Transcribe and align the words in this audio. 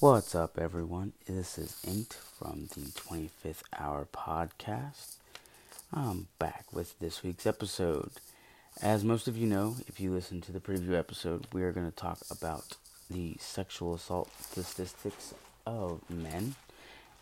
What's 0.00 0.34
up, 0.34 0.56
everyone? 0.58 1.12
This 1.26 1.58
is 1.58 1.76
Inked 1.86 2.14
from 2.14 2.70
the 2.74 2.90
25th 2.92 3.64
Hour 3.78 4.08
Podcast. 4.10 5.16
I'm 5.92 6.28
back 6.38 6.64
with 6.72 6.98
this 7.00 7.22
week's 7.22 7.46
episode. 7.46 8.12
As 8.80 9.04
most 9.04 9.28
of 9.28 9.36
you 9.36 9.46
know, 9.46 9.76
if 9.86 10.00
you 10.00 10.10
listen 10.10 10.40
to 10.40 10.52
the 10.52 10.58
preview 10.58 10.98
episode, 10.98 11.48
we 11.52 11.62
are 11.64 11.72
going 11.72 11.84
to 11.84 11.94
talk 11.94 12.20
about 12.30 12.78
the 13.10 13.36
sexual 13.38 13.92
assault 13.92 14.30
statistics 14.40 15.34
of 15.66 16.00
men 16.08 16.54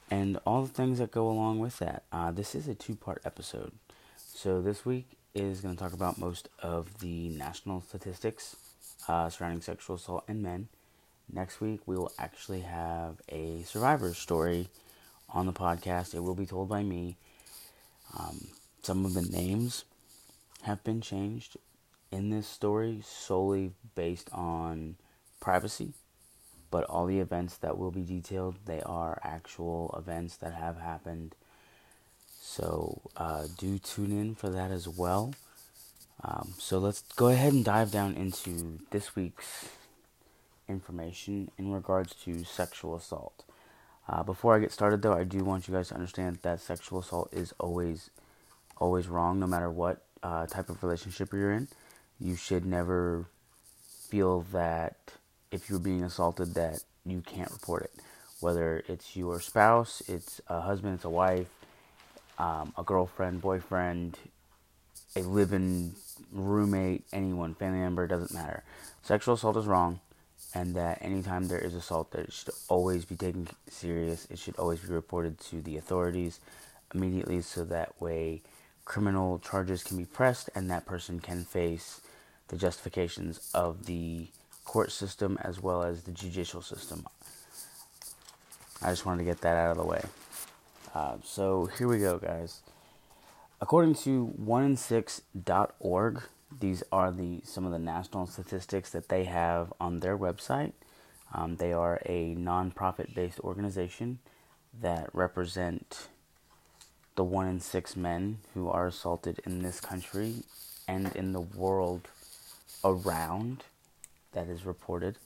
and 0.09 0.39
all 0.47 0.63
the 0.63 0.69
things 0.69 1.01
that 1.01 1.11
go 1.11 1.29
along 1.29 1.59
with 1.59 1.81
that. 1.81 2.05
Uh, 2.13 2.31
this 2.31 2.55
is 2.55 2.69
a 2.69 2.77
two 2.77 2.95
part 2.95 3.21
episode. 3.25 3.73
So, 4.17 4.63
this 4.63 4.87
week 4.87 5.19
is 5.35 5.63
going 5.63 5.75
to 5.75 5.83
talk 5.83 5.95
about 5.95 6.17
most 6.17 6.49
of 6.63 7.01
the 7.01 7.29
national 7.31 7.81
statistics 7.81 8.55
uh, 9.09 9.29
surrounding 9.31 9.63
sexual 9.63 9.97
assault 9.97 10.23
in 10.29 10.43
men. 10.43 10.69
Next 11.31 11.61
week, 11.61 11.81
we 11.87 11.97
will 11.97 12.13
actually 12.19 12.61
have 12.61 13.17
a 13.29 13.63
survivor 13.65 14.15
story 14.15 14.69
on 15.29 15.47
the 15.47 15.53
podcast. 15.53 16.15
It 16.15 16.21
will 16.21 16.35
be 16.35 16.47
told 16.47 16.69
by 16.69 16.83
me. 16.83 17.17
Um, 18.19 18.49
some 18.83 19.05
of 19.05 19.13
the 19.13 19.23
names 19.23 19.85
have 20.63 20.83
been 20.83 21.01
changed 21.01 21.59
in 22.11 22.31
this 22.31 22.47
story 22.47 23.03
solely 23.05 23.73
based 23.95 24.31
on 24.33 24.97
privacy, 25.41 25.93
but 26.71 26.85
all 26.85 27.05
the 27.05 27.21
events 27.21 27.59
that 27.59 27.77
will 27.77 27.91
be 27.91 28.03
detailed, 28.03 28.57
they 28.65 28.81
are 28.83 29.21
actual 29.23 29.95
events 29.99 30.37
that 30.39 30.55
have 30.55 30.79
happened. 30.79 31.35
So 32.41 33.03
uh, 33.17 33.45
do 33.59 33.79
tune 33.79 34.13
in 34.13 34.35
for 34.35 34.49
that 34.49 34.71
as 34.71 34.89
well. 34.89 35.35
Um, 36.25 36.55
so 36.59 36.79
let's 36.79 37.03
go 37.15 37.29
ahead 37.29 37.53
and 37.53 37.65
dive 37.65 37.91
down 37.91 38.15
into 38.15 38.79
this 38.91 39.15
week's 39.15 39.69
information 40.69 41.51
in 41.59 41.73
regards 41.73 42.15
to 42.25 42.45
sexual 42.45 42.97
assault. 42.97 43.45
Uh, 44.09 44.23
before 44.23 44.57
I 44.57 44.59
get 44.59 44.73
started, 44.73 45.03
though, 45.03 45.13
I 45.13 45.25
do 45.25 45.45
want 45.45 45.69
you 45.69 45.75
guys 45.75 45.89
to 45.89 45.95
understand 45.95 46.39
that 46.43 46.61
sexual 46.61 47.01
assault 47.01 47.29
is 47.33 47.53
always, 47.59 48.11
always 48.79 49.07
wrong, 49.09 49.39
no 49.39 49.47
matter 49.47 49.71
what 49.71 50.03
uh, 50.23 50.47
type 50.47 50.71
of 50.71 50.83
relationship 50.83 51.33
you're 51.33 51.53
in. 51.53 51.69
You 52.19 52.35
should 52.35 52.65
never 52.65 53.27
feel 54.09 54.43
that 54.53 54.97
if 55.51 55.69
you're 55.69 55.79
being 55.79 56.03
assaulted, 56.03 56.55
that 56.55 56.83
you 57.05 57.21
can't 57.21 57.51
report 57.51 57.83
it. 57.83 57.93
Whether 58.41 58.83
it's 58.89 59.17
your 59.17 59.41
spouse, 59.41 60.03
it's 60.09 60.41
a 60.49 60.61
husband, 60.61 60.95
it's 60.95 61.05
a 61.05 61.11
wife, 61.11 61.49
um, 62.39 62.73
a 62.79 62.83
girlfriend, 62.83 63.41
boyfriend, 63.43 64.17
a 65.17 65.21
living 65.21 65.95
roommate, 66.33 67.05
anyone, 67.13 67.55
family 67.55 67.81
member, 67.81 68.07
doesn't 68.07 68.33
matter. 68.33 68.63
Sexual 69.03 69.35
assault 69.35 69.57
is 69.57 69.67
wrong, 69.67 70.01
and 70.55 70.75
that 70.75 70.99
anytime 71.03 71.49
there 71.49 71.59
is 71.59 71.75
assault, 71.75 72.11
that 72.13 72.23
it 72.23 72.33
should 72.33 72.55
always 72.69 73.05
be 73.05 73.17
taken 73.17 73.49
serious. 73.69 74.27
It 74.31 74.39
should 74.39 74.57
always 74.57 74.81
be 74.81 74.93
reported 74.93 75.39
to 75.41 75.61
the 75.61 75.77
authorities 75.77 76.41
immediately, 76.95 77.43
so 77.43 77.65
that 77.65 78.01
way 78.01 78.43
criminal 78.85 79.39
charges 79.39 79.85
can 79.85 79.99
be 79.99 80.07
pressed 80.07 80.49
and 80.55 80.71
that 80.71 80.87
person 80.87 81.21
can 81.21 81.45
face 81.45 82.01
the 82.49 82.57
justifications 82.57 83.51
of 83.53 83.85
the 83.85 84.29
court 84.65 84.91
system 84.91 85.39
as 85.43 85.63
well 85.63 85.83
as 85.83 86.03
the 86.03 86.13
judicial 86.13 86.63
system. 86.63 87.07
I 88.81 88.91
just 88.91 89.05
wanted 89.05 89.19
to 89.19 89.25
get 89.25 89.43
that 89.43 89.57
out 89.57 89.73
of 89.73 89.77
the 89.77 89.85
way. 89.85 90.03
Uh, 90.95 91.17
so 91.23 91.67
here 91.79 91.87
we 91.87 91.99
go, 91.99 92.19
guys. 92.19 92.61
According 93.61 93.97
to 93.97 94.35
1in6.org, 94.41 96.23
these 96.61 96.83
are 96.91 97.11
the 97.11 97.41
some 97.45 97.67
of 97.67 97.73
the 97.73 97.79
national 97.79 98.27
statistics 98.27 98.91
that 98.91 99.09
they 99.09 99.25
have 99.25 99.73
on 99.81 100.01
their 100.01 100.17
website. 100.17 100.73
Um, 101.35 101.57
they 101.57 101.73
are 101.73 102.01
a 102.07 102.35
non-profit 102.35 103.15
based 103.15 103.41
organization 103.41 104.19
that 104.81 105.11
represent 105.13 106.09
the 107.17 107.25
one 107.25 107.49
in 107.49 107.61
six 107.61 107.97
men 107.97 108.39
who 108.55 108.69
are 108.69 108.87
assaulted 108.87 109.41
in 109.45 109.63
this 109.63 109.81
country 109.81 110.37
and 110.87 111.15
in 111.17 111.33
the 111.33 111.41
world 111.41 112.09
around 112.85 113.65
that 114.33 114.49
is 114.49 114.65
reported. 114.65 115.17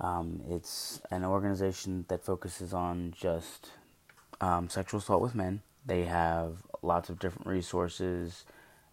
Um, 0.00 0.42
it's 0.48 1.00
an 1.10 1.24
organization 1.24 2.04
that 2.08 2.24
focuses 2.24 2.72
on 2.72 3.14
just 3.18 3.70
um, 4.40 4.68
sexual 4.68 4.98
assault 4.98 5.22
with 5.22 5.34
men. 5.34 5.62
They 5.86 6.04
have 6.04 6.58
lots 6.82 7.08
of 7.08 7.18
different 7.18 7.46
resources, 7.46 8.44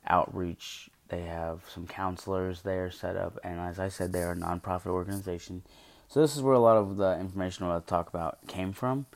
outreach. 0.08 0.90
They 1.12 1.24
have 1.24 1.64
some 1.68 1.88
counselors 1.88 2.62
there 2.62 2.90
set 2.90 3.18
up, 3.18 3.38
and 3.44 3.60
as 3.60 3.80
I 3.80 3.90
said, 3.90 4.14
they 4.14 4.24
are 4.24 4.32
a 4.32 4.36
nonprofit 4.36 4.88
organization. 4.88 5.62
So 6.08 6.22
this 6.22 6.38
is 6.38 6.42
where 6.42 6.54
a 6.54 6.60
lot 6.60 6.78
of 6.78 6.96
the 6.96 7.20
information 7.20 7.68
to 7.68 7.84
talk 7.86 8.08
about 8.08 8.40
came 8.48 8.72
from. 8.72 9.08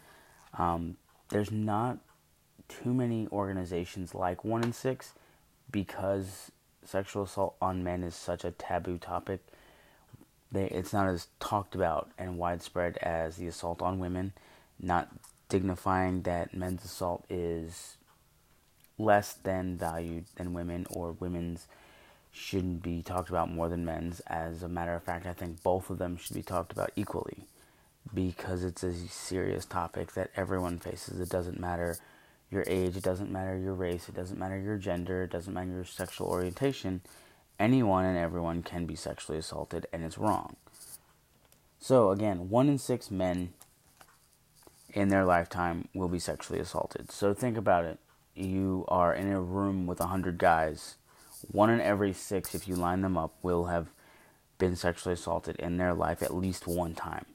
Um, 0.58 0.98
there's 1.30 1.52
not 1.52 2.00
too 2.68 2.94
many 2.94 3.30
organizations 3.32 4.14
like 4.14 4.44
One 4.44 4.62
in 4.62 4.74
Six 4.74 5.14
because 5.72 6.52
sexual 6.84 7.24
assault 7.24 7.56
on 7.62 7.82
men 7.82 8.04
is 8.04 8.14
such 8.14 8.44
a 8.44 8.52
taboo 8.52 8.98
topic. 8.98 9.40
They, 10.52 10.66
it's 10.66 10.92
not 10.92 11.08
as 11.08 11.28
talked 11.40 11.76
about 11.76 12.10
and 12.18 12.38
widespread 12.38 12.98
as 12.98 13.38
the 13.38 13.48
assault 13.48 13.82
on 13.82 14.00
women. 14.00 14.34
Not 14.82 15.10
dignifying 15.48 16.24
that 16.24 16.54
men's 16.54 16.84
assault 16.84 17.24
is 17.30 17.96
less 18.98 19.32
than 19.32 19.78
valued 19.78 20.26
than 20.36 20.54
women 20.54 20.86
or 20.90 21.14
women's 21.14 21.68
shouldn't 22.36 22.84
be 22.84 23.02
talked 23.02 23.30
about 23.30 23.50
more 23.50 23.70
than 23.70 23.86
men's. 23.86 24.20
As 24.28 24.62
a 24.62 24.68
matter 24.68 24.94
of 24.94 25.04
fact, 25.04 25.26
I 25.26 25.34
think 25.34 25.64
both 25.64 25.90
of 25.90 25.98
them 25.98 26.18
should 26.18 26.36
be 26.36 26.44
talked 26.44 26.72
about 26.74 26.92
equally 26.96 27.48
because 28.14 28.64
it's 28.64 28.84
a 28.84 28.94
serious 28.94 29.66
topic 29.66 30.14
that 30.14 30.32
everyone 30.36 30.78
faces. 30.78 31.20
It 31.20 31.30
doesn't 31.30 31.60
matter 31.60 31.98
your 32.52 32.64
age, 32.68 32.98
it 32.98 33.04
doesn't 33.04 33.32
matter 33.32 33.58
your 33.58 33.74
race, 33.74 34.08
it 34.10 34.16
doesn't 34.16 34.38
matter 34.38 34.60
your 34.60 34.78
gender, 34.78 35.24
it 35.24 35.32
doesn't 35.32 35.54
matter 35.54 35.72
your 35.72 35.86
sexual 35.86 36.28
orientation. 36.28 37.02
Anyone 37.58 38.06
and 38.06 38.18
everyone 38.18 38.64
can 38.64 38.86
be 38.86 38.96
sexually 38.96 39.40
assaulted, 39.40 39.88
and 39.94 40.04
it's 40.04 40.18
wrong. 40.18 40.58
So, 41.80 42.12
again, 42.12 42.50
one 42.50 42.68
in 42.68 42.78
six 42.78 43.10
men 43.10 43.54
in 44.94 45.08
their 45.08 45.26
lifetime 45.26 45.88
will 45.94 46.10
be 46.10 46.20
sexually 46.20 46.60
assaulted. 46.60 47.12
So, 47.12 47.34
think 47.34 47.58
about 47.58 47.86
it. 47.86 47.98
You 48.36 48.86
are 48.90 49.14
in 49.14 49.32
a 49.32 49.42
room 49.42 49.88
with 49.88 50.00
a 50.00 50.04
100 50.04 50.38
guys. 50.38 50.96
One 51.52 51.70
in 51.70 51.82
every 51.82 52.14
six, 52.14 52.56
if 52.56 52.68
you 52.68 52.76
line 52.76 53.02
them 53.02 53.18
up, 53.18 53.36
will 53.42 53.66
have 53.66 53.88
been 54.58 54.76
sexually 54.76 55.14
assaulted 55.14 55.56
in 55.58 55.78
their 55.78 55.94
life 55.94 56.24
at 56.24 56.34
least 56.34 56.68
one 56.68 56.96
time. 56.96 57.26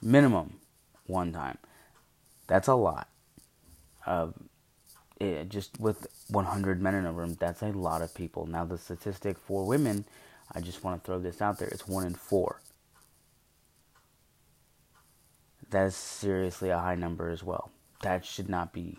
Minimum 0.00 0.60
one 1.06 1.32
time. 1.32 1.58
That's 2.46 2.68
a 2.68 2.74
lot. 2.74 3.08
Uh, 4.04 4.28
it, 5.20 5.48
just 5.48 5.78
with 5.78 6.06
100 6.28 6.82
men 6.82 6.94
in 6.94 7.06
a 7.06 7.12
room, 7.12 7.36
that's 7.38 7.62
a 7.62 7.66
lot 7.66 8.02
of 8.02 8.14
people. 8.14 8.46
Now, 8.46 8.64
the 8.64 8.78
statistic 8.78 9.38
for 9.38 9.64
women, 9.64 10.04
I 10.52 10.60
just 10.60 10.82
want 10.82 11.02
to 11.02 11.06
throw 11.06 11.18
this 11.18 11.40
out 11.40 11.58
there, 11.58 11.68
it's 11.68 11.86
one 11.86 12.04
in 12.04 12.14
four. 12.14 12.60
That 15.70 15.86
is 15.86 15.96
seriously 15.96 16.70
a 16.70 16.78
high 16.78 16.96
number 16.96 17.30
as 17.30 17.42
well. 17.42 17.70
That 18.02 18.26
should 18.26 18.48
not 18.48 18.72
be, 18.72 18.98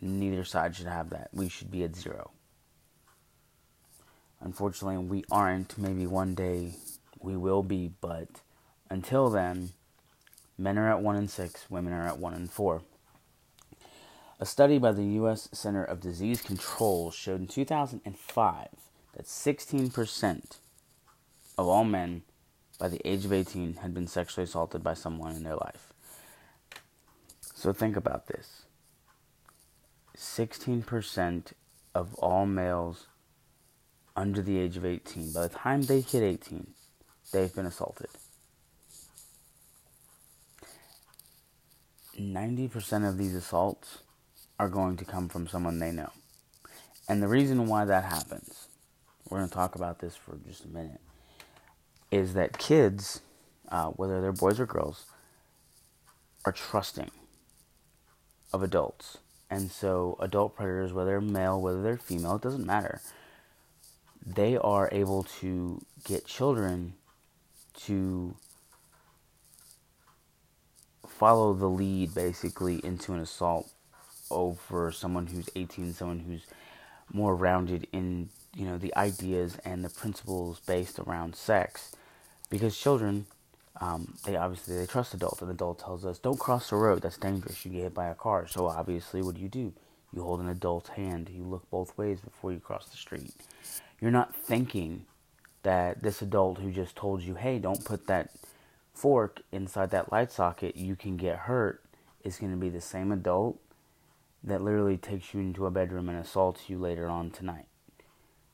neither 0.00 0.44
side 0.44 0.76
should 0.76 0.86
have 0.86 1.10
that. 1.10 1.30
We 1.32 1.48
should 1.48 1.70
be 1.70 1.82
at 1.82 1.96
zero. 1.96 2.30
Unfortunately, 4.44 4.98
we 4.98 5.24
aren't. 5.30 5.78
Maybe 5.78 6.06
one 6.06 6.34
day 6.34 6.74
we 7.18 7.34
will 7.34 7.62
be, 7.62 7.90
but 8.02 8.28
until 8.90 9.30
then, 9.30 9.70
men 10.58 10.78
are 10.78 10.90
at 10.90 11.00
one 11.00 11.16
in 11.16 11.28
six, 11.28 11.70
women 11.70 11.94
are 11.94 12.06
at 12.06 12.18
one 12.18 12.34
in 12.34 12.46
four. 12.46 12.82
A 14.38 14.44
study 14.44 14.78
by 14.78 14.92
the 14.92 15.04
U.S. 15.04 15.48
Center 15.52 15.82
of 15.82 16.00
Disease 16.00 16.42
Control 16.42 17.10
showed 17.10 17.40
in 17.40 17.46
2005 17.46 18.68
that 19.16 19.24
16% 19.24 20.58
of 21.56 21.66
all 21.66 21.84
men 21.84 22.22
by 22.78 22.88
the 22.88 23.00
age 23.08 23.24
of 23.24 23.32
18 23.32 23.76
had 23.76 23.94
been 23.94 24.06
sexually 24.06 24.44
assaulted 24.44 24.82
by 24.82 24.92
someone 24.92 25.34
in 25.34 25.44
their 25.44 25.56
life. 25.56 25.94
So 27.54 27.72
think 27.72 27.96
about 27.96 28.26
this 28.26 28.64
16% 30.18 31.52
of 31.94 32.14
all 32.16 32.44
males 32.44 33.06
under 34.16 34.42
the 34.42 34.58
age 34.58 34.76
of 34.76 34.84
18, 34.84 35.32
by 35.32 35.42
the 35.42 35.48
time 35.48 35.82
they 35.82 36.00
hit 36.00 36.22
18, 36.22 36.66
they've 37.32 37.54
been 37.54 37.66
assaulted. 37.66 38.08
90% 42.18 43.08
of 43.08 43.18
these 43.18 43.34
assaults 43.34 43.98
are 44.58 44.68
going 44.68 44.96
to 44.96 45.04
come 45.04 45.28
from 45.28 45.48
someone 45.48 45.78
they 45.78 45.90
know. 45.90 46.10
And 47.08 47.22
the 47.22 47.28
reason 47.28 47.66
why 47.66 47.84
that 47.84 48.04
happens, 48.04 48.68
we're 49.28 49.38
going 49.38 49.48
to 49.50 49.54
talk 49.54 49.74
about 49.74 49.98
this 49.98 50.14
for 50.16 50.36
just 50.46 50.64
a 50.64 50.68
minute, 50.68 51.00
is 52.10 52.34
that 52.34 52.56
kids, 52.56 53.20
uh, 53.68 53.88
whether 53.88 54.20
they're 54.20 54.32
boys 54.32 54.60
or 54.60 54.66
girls, 54.66 55.06
are 56.44 56.52
trusting 56.52 57.10
of 58.52 58.62
adults. 58.62 59.18
And 59.50 59.70
so, 59.70 60.16
adult 60.20 60.56
predators, 60.56 60.92
whether 60.92 61.10
they're 61.10 61.20
male, 61.20 61.60
whether 61.60 61.82
they're 61.82 61.96
female, 61.96 62.36
it 62.36 62.42
doesn't 62.42 62.64
matter. 62.64 63.00
They 64.26 64.56
are 64.56 64.88
able 64.90 65.24
to 65.40 65.84
get 66.04 66.26
children 66.26 66.94
to 67.84 68.36
follow 71.06 71.52
the 71.54 71.68
lead 71.68 72.14
basically 72.14 72.84
into 72.84 73.12
an 73.12 73.20
assault 73.20 73.70
over 74.30 74.90
someone 74.90 75.26
who's 75.26 75.48
18, 75.54 75.92
someone 75.92 76.20
who's 76.20 76.46
more 77.12 77.36
rounded 77.36 77.86
in 77.92 78.30
you 78.56 78.64
know 78.64 78.78
the 78.78 78.94
ideas 78.96 79.58
and 79.64 79.84
the 79.84 79.90
principles 79.90 80.60
based 80.60 80.98
around 80.98 81.36
sex, 81.36 81.94
because 82.50 82.78
children, 82.78 83.26
um, 83.80 84.14
they 84.24 84.36
obviously 84.36 84.76
they 84.76 84.86
trust 84.86 85.12
adults. 85.12 85.42
An 85.42 85.50
adult 85.50 85.80
tells 85.80 86.04
us, 86.04 86.18
"Don't 86.18 86.38
cross 86.38 86.70
the 86.70 86.76
road. 86.76 87.02
That's 87.02 87.18
dangerous. 87.18 87.64
You 87.64 87.72
get 87.72 87.82
hit 87.82 87.94
by 87.94 88.06
a 88.06 88.14
car." 88.14 88.46
So 88.46 88.68
obviously, 88.68 89.22
what 89.22 89.34
do 89.34 89.40
you 89.40 89.48
do? 89.48 89.72
You 90.14 90.22
hold 90.22 90.40
an 90.40 90.48
adult's 90.48 90.90
hand. 90.90 91.28
You 91.28 91.42
look 91.42 91.68
both 91.70 91.96
ways 91.98 92.20
before 92.20 92.52
you 92.52 92.60
cross 92.60 92.86
the 92.88 92.96
street. 92.96 93.34
You're 94.00 94.10
not 94.10 94.34
thinking 94.34 95.06
that 95.62 96.02
this 96.02 96.22
adult 96.22 96.58
who 96.58 96.70
just 96.70 96.94
told 96.94 97.22
you, 97.22 97.34
"Hey, 97.34 97.58
don't 97.58 97.84
put 97.84 98.06
that 98.06 98.30
fork 98.92 99.42
inside 99.50 99.90
that 99.90 100.12
light 100.12 100.30
socket. 100.30 100.76
You 100.76 100.94
can 100.94 101.16
get 101.16 101.40
hurt." 101.40 101.80
Is 102.22 102.38
going 102.38 102.52
to 102.52 102.58
be 102.58 102.70
the 102.70 102.80
same 102.80 103.12
adult 103.12 103.60
that 104.42 104.62
literally 104.62 104.96
takes 104.96 105.34
you 105.34 105.40
into 105.40 105.66
a 105.66 105.70
bedroom 105.70 106.08
and 106.08 106.18
assaults 106.18 106.70
you 106.70 106.78
later 106.78 107.06
on 107.08 107.30
tonight. 107.30 107.66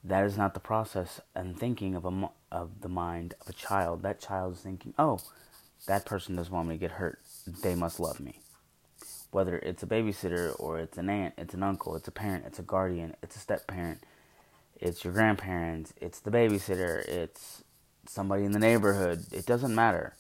That 0.03 0.25
is 0.25 0.37
not 0.37 0.55
the 0.55 0.61
process 0.61 1.21
and 1.35 1.59
thinking 1.59 1.95
of 1.95 2.05
a 2.05 2.31
of 2.51 2.81
the 2.81 2.89
mind 2.89 3.35
of 3.41 3.49
a 3.49 3.53
child. 3.53 4.03
That 4.03 4.19
child 4.19 4.55
is 4.55 4.61
thinking, 4.63 4.95
"Oh, 4.99 5.21
that 5.87 6.05
person 6.05 6.35
doesn't 6.37 6.53
want 6.53 6.69
me 6.69 6.75
to 6.75 6.79
get 6.79 6.93
hurt. 6.93 7.21
They 7.47 7.75
must 7.75 8.01
love 8.01 8.19
me." 8.19 8.40
Whether 9.31 9.59
it's 9.59 9.83
a 9.83 9.87
babysitter 9.87 10.55
or 10.59 10.79
it's 10.79 10.99
an 10.99 11.11
aunt, 11.11 11.35
it's 11.39 11.55
an 11.55 11.63
uncle, 11.63 11.97
it's 11.97 12.09
a 12.09 12.13
parent, 12.13 12.45
it's 12.47 12.59
a 12.59 12.63
guardian, 12.63 13.17
it's 13.23 13.37
a 13.37 13.41
step 13.41 13.67
parent, 13.67 14.03
it's 14.81 15.05
your 15.05 15.13
grandparents, 15.13 15.95
it's 16.01 16.21
the 16.21 16.31
babysitter, 16.31 17.07
it's 17.09 17.65
somebody 18.07 18.45
in 18.45 18.53
the 18.53 18.59
neighborhood. 18.59 19.27
It 19.33 19.47
doesn't 19.47 19.75
matter 19.75 20.15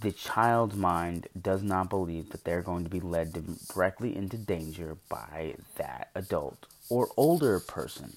the 0.00 0.12
child's 0.12 0.76
mind 0.76 1.28
does 1.40 1.62
not 1.62 1.88
believe 1.88 2.30
that 2.30 2.44
they're 2.44 2.62
going 2.62 2.84
to 2.84 2.90
be 2.90 3.00
led 3.00 3.32
directly 3.72 4.14
into 4.14 4.36
danger 4.36 4.98
by 5.08 5.54
that 5.76 6.10
adult 6.14 6.66
or 6.90 7.08
older 7.16 7.58
person. 7.60 8.14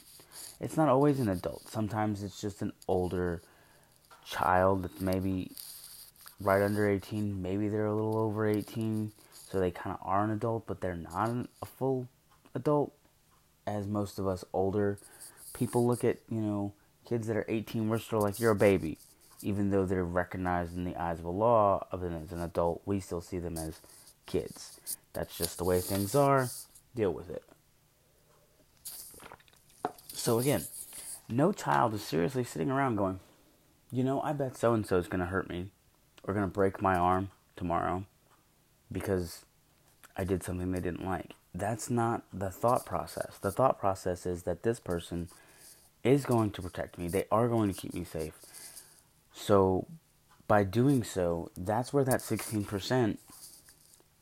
It's 0.59 0.75
not 0.75 0.89
always 0.89 1.19
an 1.21 1.29
adult. 1.29 1.69
Sometimes 1.69 2.23
it's 2.23 2.41
just 2.41 2.61
an 2.61 2.73
older 2.89 3.41
child 4.25 4.83
that's 4.83 4.99
maybe 4.99 5.51
right 6.39 6.61
under 6.61 6.89
18. 6.89 7.41
Maybe 7.41 7.67
they're 7.67 7.85
a 7.85 7.95
little 7.95 8.17
over 8.17 8.47
18, 8.47 9.11
so 9.33 9.59
they 9.59 9.71
kind 9.71 9.97
of 9.99 10.05
are 10.07 10.23
an 10.23 10.31
adult, 10.31 10.67
but 10.67 10.81
they're 10.81 10.95
not 10.95 11.29
a 11.61 11.65
full 11.65 12.07
adult. 12.55 12.93
As 13.65 13.85
most 13.85 14.17
of 14.17 14.27
us 14.27 14.45
older 14.53 14.97
people 15.53 15.85
look 15.85 16.03
at, 16.03 16.19
you 16.29 16.39
know, 16.39 16.73
kids 17.07 17.27
that 17.27 17.35
are 17.35 17.45
18, 17.47 17.89
we're 17.89 17.97
still 17.99 18.21
like, 18.21 18.39
you're 18.39 18.51
a 18.51 18.55
baby 18.55 18.97
even 19.41 19.69
though 19.69 19.85
they're 19.85 20.03
recognized 20.03 20.75
in 20.75 20.83
the 20.83 20.95
eyes 20.95 21.19
of 21.19 21.25
a 21.25 21.29
law 21.29 21.85
of 21.91 22.01
them 22.01 22.13
as 22.13 22.31
an 22.31 22.41
adult, 22.41 22.81
we 22.85 22.99
still 22.99 23.21
see 23.21 23.37
them 23.37 23.57
as 23.57 23.81
kids. 24.25 24.79
That's 25.13 25.37
just 25.37 25.57
the 25.57 25.63
way 25.63 25.79
things 25.79 26.15
are. 26.15 26.49
Deal 26.95 27.11
with 27.11 27.29
it. 27.29 27.43
So 30.07 30.39
again, 30.39 30.65
no 31.29 31.51
child 31.51 31.93
is 31.93 32.03
seriously 32.03 32.43
sitting 32.43 32.71
around 32.71 32.95
going, 32.95 33.19
you 33.91 34.03
know, 34.03 34.21
I 34.21 34.33
bet 34.33 34.57
so 34.57 34.73
and 34.73 34.85
so 34.85 34.97
is 34.97 35.07
going 35.07 35.19
to 35.19 35.27
hurt 35.27 35.49
me 35.49 35.71
or 36.27 36.33
going 36.33 36.45
to 36.45 36.51
break 36.51 36.81
my 36.81 36.95
arm 36.95 37.31
tomorrow 37.55 38.03
because 38.91 39.45
I 40.15 40.25
did 40.25 40.43
something 40.43 40.71
they 40.71 40.81
didn't 40.81 41.05
like. 41.05 41.33
That's 41.55 41.89
not 41.89 42.23
the 42.31 42.51
thought 42.51 42.85
process. 42.85 43.37
The 43.41 43.51
thought 43.51 43.79
process 43.79 44.25
is 44.25 44.43
that 44.43 44.63
this 44.63 44.79
person 44.79 45.29
is 46.03 46.25
going 46.25 46.51
to 46.51 46.61
protect 46.61 46.97
me. 46.97 47.07
They 47.07 47.25
are 47.31 47.47
going 47.47 47.73
to 47.73 47.79
keep 47.79 47.93
me 47.93 48.03
safe. 48.03 48.33
So 49.33 49.87
by 50.47 50.63
doing 50.63 51.03
so, 51.03 51.51
that's 51.57 51.93
where 51.93 52.03
that 52.03 52.19
16% 52.19 53.17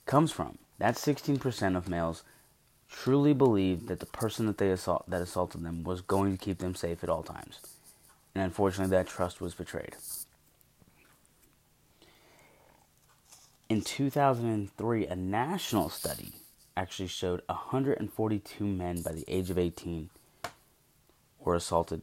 comes 0.06 0.32
from. 0.32 0.58
That 0.78 0.96
16% 0.96 1.78
of 1.78 1.90
males 1.90 2.24
truly 2.90 3.34
believed 3.34 3.88
that 3.88 4.00
the 4.00 4.06
person 4.06 4.46
that 4.46 4.58
they 4.58 4.70
assault 4.70 5.06
that 5.08 5.22
assaulted 5.22 5.64
them 5.64 5.84
was 5.84 6.02
going 6.02 6.38
to 6.38 6.44
keep 6.44 6.60
them 6.60 6.76
safe 6.76 7.04
at 7.04 7.10
all 7.10 7.24
times. 7.24 7.60
And 8.34 8.44
unfortunately 8.44 8.96
that 8.96 9.08
trust 9.08 9.42
was 9.42 9.54
betrayed. 9.54 9.96
In 13.68 13.82
2003, 13.82 15.08
a 15.08 15.16
national 15.16 15.90
study 15.90 16.34
actually 16.78 17.08
showed 17.08 17.42
142 17.48 18.64
men 18.64 19.02
by 19.02 19.12
the 19.12 19.26
age 19.28 19.50
of 19.50 19.58
18 19.58 20.10
were 21.40 21.56
assaulted 21.56 22.02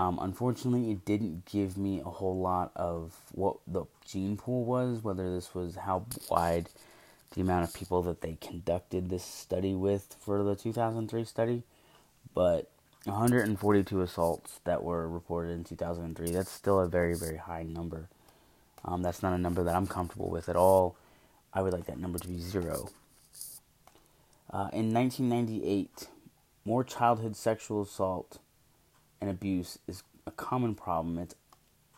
um, 0.00 0.18
unfortunately, 0.20 0.92
it 0.92 1.04
didn't 1.04 1.44
give 1.44 1.76
me 1.76 2.00
a 2.00 2.04
whole 2.04 2.38
lot 2.38 2.72
of 2.74 3.14
what 3.32 3.56
the 3.66 3.84
gene 4.06 4.38
pool 4.38 4.64
was, 4.64 5.04
whether 5.04 5.30
this 5.34 5.54
was 5.54 5.76
how 5.76 6.06
wide 6.30 6.70
the 7.34 7.42
amount 7.42 7.68
of 7.68 7.74
people 7.74 8.02
that 8.04 8.22
they 8.22 8.38
conducted 8.40 9.10
this 9.10 9.24
study 9.24 9.74
with 9.74 10.16
for 10.18 10.42
the 10.42 10.56
2003 10.56 11.24
study, 11.24 11.64
but 12.34 12.70
142 13.04 14.00
assaults 14.00 14.60
that 14.64 14.82
were 14.82 15.06
reported 15.06 15.50
in 15.50 15.64
2003. 15.64 16.30
That's 16.30 16.50
still 16.50 16.80
a 16.80 16.88
very, 16.88 17.14
very 17.14 17.36
high 17.36 17.62
number. 17.62 18.08
Um, 18.84 19.02
that's 19.02 19.22
not 19.22 19.32
a 19.32 19.38
number 19.38 19.62
that 19.64 19.74
I'm 19.74 19.86
comfortable 19.86 20.30
with 20.30 20.48
at 20.48 20.56
all. 20.56 20.96
I 21.52 21.62
would 21.62 21.72
like 21.72 21.86
that 21.86 21.98
number 21.98 22.18
to 22.18 22.28
be 22.28 22.38
zero. 22.38 22.90
Uh, 24.52 24.68
in 24.72 24.92
1998, 24.92 26.08
more 26.64 26.82
childhood 26.84 27.36
sexual 27.36 27.82
assault 27.82 28.38
and 29.20 29.30
abuse 29.30 29.78
is 29.86 30.02
a 30.26 30.30
common 30.30 30.74
problem 30.74 31.18
it's 31.18 31.34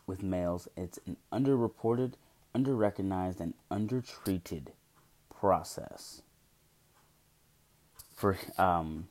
with 0.06 0.22
males. 0.22 0.68
It's 0.76 0.98
an 1.06 1.16
underreported, 1.32 2.14
underrecognized, 2.54 3.40
and 3.40 3.54
undertreated 3.70 4.72
process. 5.34 6.22
For 8.14 8.38
um, 8.58 9.08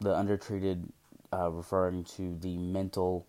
the 0.00 0.10
undertreated, 0.10 0.92
uh, 1.32 1.50
referring 1.50 2.04
to 2.04 2.36
the 2.38 2.56
mental 2.56 3.26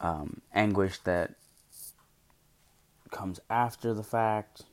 um, 0.00 0.40
anguish 0.54 0.98
that 1.00 1.34
comes 3.14 3.40
after 3.48 3.94
the 3.94 4.02
fact. 4.02 4.64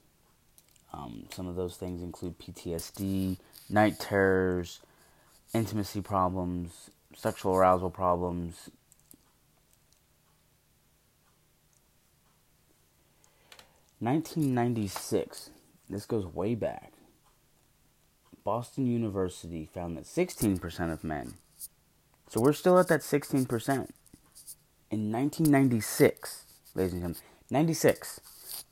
Um, 0.93 1.27
some 1.31 1.47
of 1.47 1.55
those 1.55 1.77
things 1.77 2.01
include 2.01 2.37
PTSD, 2.39 3.37
night 3.69 3.99
terrors, 3.99 4.81
intimacy 5.53 6.01
problems, 6.01 6.89
sexual 7.15 7.55
arousal 7.55 7.89
problems. 7.89 8.69
Nineteen 14.01 14.53
ninety 14.55 14.87
six. 14.87 15.51
This 15.89 16.05
goes 16.05 16.25
way 16.25 16.55
back. 16.55 16.91
Boston 18.43 18.87
University 18.87 19.69
found 19.71 19.95
that 19.97 20.07
sixteen 20.07 20.57
percent 20.57 20.91
of 20.91 21.03
men. 21.03 21.35
So 22.27 22.41
we're 22.41 22.53
still 22.53 22.79
at 22.79 22.87
that 22.87 23.03
sixteen 23.03 23.45
percent. 23.45 23.93
In 24.89 25.11
nineteen 25.11 25.51
ninety 25.51 25.79
six, 25.81 26.45
ladies 26.73 26.93
and 26.93 27.01
gentlemen, 27.01 27.21
ninety 27.51 27.73
six, 27.73 28.19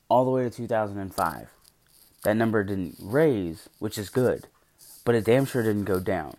all 0.08 0.24
the 0.24 0.30
way 0.30 0.42
to 0.42 0.50
two 0.50 0.66
thousand 0.66 0.98
and 0.98 1.14
five. 1.14 1.50
That 2.24 2.36
number 2.36 2.64
didn't 2.64 2.96
raise, 3.00 3.68
which 3.78 3.96
is 3.96 4.10
good, 4.10 4.48
but 5.04 5.14
it 5.14 5.24
damn 5.24 5.44
sure 5.44 5.62
didn't 5.62 5.84
go 5.84 6.00
down. 6.00 6.34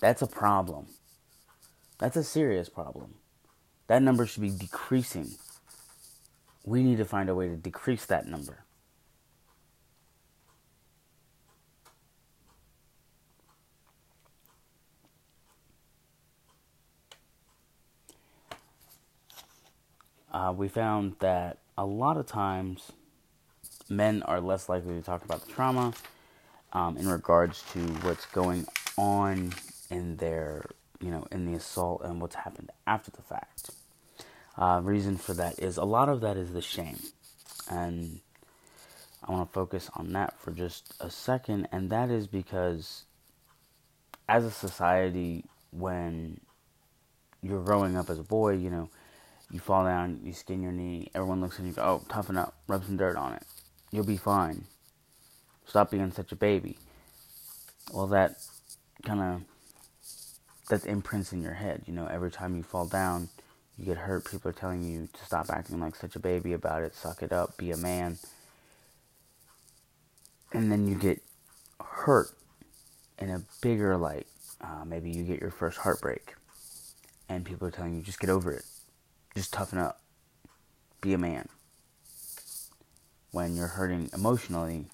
That's 0.00 0.22
a 0.22 0.26
problem. 0.26 0.86
That's 1.98 2.16
a 2.16 2.24
serious 2.24 2.68
problem. 2.68 3.14
That 3.86 4.02
number 4.02 4.26
should 4.26 4.42
be 4.42 4.50
decreasing. 4.50 5.36
We 6.64 6.82
need 6.82 6.98
to 6.98 7.04
find 7.04 7.28
a 7.28 7.34
way 7.34 7.48
to 7.48 7.56
decrease 7.56 8.06
that 8.06 8.26
number. 8.26 8.63
Uh, 20.44 20.52
we 20.52 20.68
found 20.68 21.14
that 21.20 21.56
a 21.78 21.86
lot 21.86 22.18
of 22.18 22.26
times 22.26 22.92
men 23.88 24.22
are 24.24 24.42
less 24.42 24.68
likely 24.68 24.94
to 24.94 25.00
talk 25.00 25.24
about 25.24 25.40
the 25.46 25.50
trauma 25.50 25.94
um, 26.74 26.98
in 26.98 27.08
regards 27.08 27.62
to 27.72 27.78
what's 28.02 28.26
going 28.26 28.66
on 28.98 29.54
in 29.90 30.16
their, 30.16 30.66
you 31.00 31.10
know, 31.10 31.26
in 31.32 31.50
the 31.50 31.56
assault 31.56 32.02
and 32.04 32.20
what's 32.20 32.34
happened 32.34 32.70
after 32.86 33.10
the 33.10 33.22
fact. 33.22 33.70
Uh, 34.58 34.80
reason 34.82 35.16
for 35.16 35.32
that 35.32 35.58
is 35.58 35.78
a 35.78 35.84
lot 35.84 36.10
of 36.10 36.20
that 36.20 36.36
is 36.36 36.52
the 36.52 36.60
shame. 36.60 36.98
And 37.70 38.20
I 39.26 39.32
want 39.32 39.48
to 39.48 39.52
focus 39.52 39.88
on 39.94 40.12
that 40.12 40.38
for 40.38 40.50
just 40.50 40.92
a 41.00 41.08
second. 41.08 41.68
And 41.72 41.88
that 41.88 42.10
is 42.10 42.26
because 42.26 43.04
as 44.28 44.44
a 44.44 44.50
society, 44.50 45.46
when 45.70 46.38
you're 47.42 47.64
growing 47.64 47.96
up 47.96 48.10
as 48.10 48.18
a 48.18 48.22
boy, 48.22 48.56
you 48.56 48.68
know, 48.68 48.90
you 49.54 49.60
fall 49.60 49.84
down, 49.84 50.20
you 50.24 50.32
skin 50.32 50.62
your 50.62 50.72
knee, 50.72 51.10
everyone 51.14 51.40
looks 51.40 51.60
at 51.60 51.64
you, 51.64 51.74
oh, 51.78 52.02
toughen 52.08 52.36
up, 52.36 52.54
rub 52.66 52.84
some 52.84 52.96
dirt 52.96 53.16
on 53.16 53.34
it. 53.34 53.44
You'll 53.92 54.04
be 54.04 54.16
fine. 54.16 54.64
Stop 55.64 55.92
being 55.92 56.10
such 56.10 56.32
a 56.32 56.36
baby. 56.36 56.76
Well, 57.92 58.08
that 58.08 58.36
kind 59.04 59.20
of 59.20 59.42
that 60.70 60.84
imprints 60.84 61.32
in 61.32 61.40
your 61.40 61.54
head. 61.54 61.84
You 61.86 61.94
know, 61.94 62.06
every 62.06 62.32
time 62.32 62.56
you 62.56 62.64
fall 62.64 62.86
down, 62.86 63.28
You 63.76 63.84
get 63.84 63.96
hurt, 63.96 64.30
people 64.30 64.50
are 64.50 64.54
telling 64.54 64.84
you 64.84 65.08
to 65.12 65.24
stop 65.24 65.50
acting 65.50 65.80
like 65.80 65.96
such 65.96 66.14
a 66.14 66.20
baby 66.20 66.52
about 66.52 66.82
it, 66.82 66.94
suck 66.94 67.22
it 67.22 67.32
up, 67.32 67.56
be 67.56 67.72
a 67.72 67.76
man. 67.76 68.18
And 70.52 70.70
then 70.70 70.86
you 70.86 70.94
get 70.94 71.20
hurt 71.80 72.28
in 73.18 73.30
a 73.30 73.42
bigger 73.60 73.96
light. 73.96 74.28
Uh, 74.60 74.84
maybe 74.84 75.10
you 75.10 75.24
get 75.24 75.40
your 75.40 75.50
first 75.50 75.78
heartbreak, 75.78 76.34
and 77.28 77.44
people 77.44 77.66
are 77.66 77.72
telling 77.72 77.94
you 77.96 78.02
just 78.02 78.20
get 78.20 78.30
over 78.30 78.52
it, 78.52 78.64
just 79.34 79.52
toughen 79.52 79.78
up, 79.78 80.00
be 81.00 81.12
a 81.12 81.18
man. 81.18 81.48
When 83.30 83.56
you're 83.56 83.66
hurting 83.68 84.10
emotionally, 84.14 84.86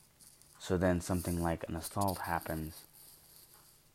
so 0.59 0.77
then 0.77 1.01
something 1.01 1.43
like 1.43 1.65
an 1.69 1.77
assault 1.77 2.19
happens, 2.21 2.75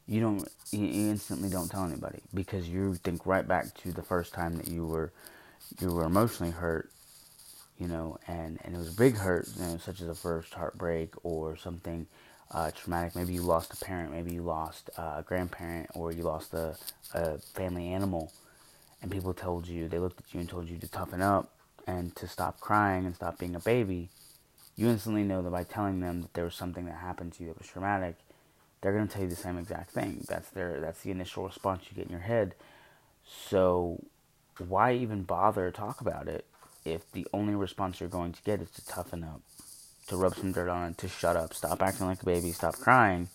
you 0.08 0.22
don't 0.22 0.48
you 0.72 0.86
instantly 1.10 1.50
don't 1.50 1.70
tell 1.70 1.86
anybody 1.86 2.20
because 2.34 2.70
you 2.70 2.96
think 2.96 3.26
right 3.26 3.48
back 3.48 3.74
to 3.76 3.92
the 3.92 4.04
first 4.04 4.34
time 4.34 4.56
that 4.58 4.68
you 4.68 4.86
were 4.86 5.12
you 5.80 5.88
were 5.88 6.04
emotionally 6.04 6.52
hurt 6.52 6.92
you 7.80 7.88
know 7.88 8.18
and 8.28 8.60
and 8.64 8.76
it 8.76 8.78
was 8.78 8.90
a 8.90 8.98
big 8.98 9.16
hurt 9.16 9.48
you 9.58 9.66
know 9.66 9.78
such 9.78 10.02
as 10.02 10.08
a 10.08 10.16
first 10.16 10.54
heartbreak 10.54 11.14
or 11.24 11.56
something 11.56 12.06
uh, 12.52 12.70
traumatic. 12.72 13.16
Maybe 13.16 13.34
you 13.34 13.42
lost 13.42 13.74
a 13.74 13.84
parent 13.84 14.12
maybe 14.12 14.32
you 14.34 14.44
lost 14.44 14.90
a 14.98 15.24
grandparent 15.26 15.90
or 15.96 16.12
you 16.12 16.24
lost 16.24 16.54
a, 16.54 16.78
a 17.14 17.40
family 17.40 17.88
animal 17.88 18.32
and 19.06 19.12
people 19.12 19.34
told 19.34 19.68
you 19.68 19.88
they 19.88 20.00
looked 20.00 20.20
at 20.20 20.34
you 20.34 20.40
and 20.40 20.50
told 20.50 20.68
you 20.68 20.80
to 20.80 20.88
toughen 20.90 21.22
up 21.22 21.52
and 21.86 22.16
to 22.16 22.28
stop 22.28 22.60
crying 22.60 23.06
and 23.06 23.16
stop 23.16 23.38
being 23.38 23.54
a 23.54 23.60
baby 23.60 24.10
you 24.76 24.90
instantly 24.90 25.24
know 25.24 25.44
that 25.44 25.52
by 25.52 25.64
telling 25.64 26.00
them 26.00 26.24
that 26.24 26.34
there 26.34 26.44
was 26.44 26.56
something 26.56 26.86
that 26.86 26.96
happened 26.96 27.32
to 27.32 27.44
you 27.44 27.50
that 27.50 27.60
was 27.60 27.68
traumatic 27.68 28.16
they're 28.86 28.94
going 28.94 29.08
to 29.08 29.12
tell 29.12 29.24
you 29.24 29.30
the 29.30 29.36
same 29.36 29.58
exact 29.58 29.90
thing. 29.90 30.24
That's 30.28 30.48
their 30.52 30.80
that's 30.80 31.02
the 31.02 31.10
initial 31.10 31.44
response 31.44 31.86
you 31.90 31.96
get 31.96 32.06
in 32.06 32.12
your 32.12 32.22
head. 32.22 32.54
So 33.50 34.04
why 34.60 34.94
even 34.94 35.24
bother 35.24 35.72
talk 35.72 36.02
about 36.02 36.28
it 36.28 36.46
if 36.86 37.12
the 37.12 37.26
only 37.34 37.56
response 37.56 38.00
you're 38.00 38.10
going 38.10 38.34
to 38.34 38.44
get 38.44 38.62
is 38.62 38.70
to 38.70 38.86
toughen 38.86 39.24
up, 39.24 39.42
to 40.06 40.16
rub 40.16 40.36
some 40.36 40.52
dirt 40.52 40.70
on 40.70 40.92
it, 40.92 41.00
to 41.00 41.08
shut 41.08 41.36
up, 41.36 41.56
stop 41.56 41.82
acting 41.82 42.06
like 42.06 42.22
a 42.22 42.26
baby, 42.26 42.52
stop 42.52 42.76
crying. 42.76 43.28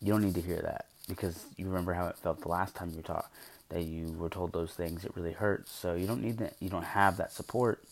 You 0.00 0.12
don't 0.12 0.22
need 0.22 0.36
to 0.36 0.40
hear 0.40 0.60
that 0.62 0.86
because 1.08 1.44
you 1.56 1.66
remember 1.66 1.94
how 1.94 2.06
it 2.06 2.16
felt 2.18 2.40
the 2.40 2.48
last 2.48 2.76
time 2.76 2.92
you 2.94 3.02
taught 3.02 3.28
that 3.70 3.82
you 3.84 4.12
were 4.12 4.28
told 4.28 4.52
those 4.52 4.72
things. 4.72 5.04
It 5.04 5.12
really 5.14 5.32
hurts. 5.32 5.72
So 5.72 5.94
you 5.94 6.06
don't 6.06 6.22
need 6.22 6.38
that. 6.38 6.54
You 6.60 6.70
don't 6.70 6.84
have 6.84 7.16
that 7.18 7.32
support. 7.32 7.82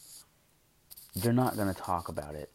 You're 1.15 1.33
not 1.33 1.57
going 1.57 1.73
to 1.73 1.81
talk 1.81 2.09
about 2.09 2.35
it 2.35 2.51